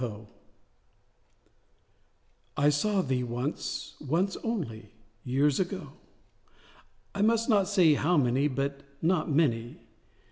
TO 0.01 0.07
HELEN 0.07 0.27
I 2.57 2.69
saw 2.69 3.03
thee 3.03 3.23
once—once 3.23 4.35
only—years 4.37 5.59
ago: 5.59 5.93
I 7.13 7.21
must 7.21 7.47
not 7.47 7.67
say 7.67 7.93
how 7.93 8.17
many—but 8.17 8.81
not 9.03 9.29
many. 9.29 9.77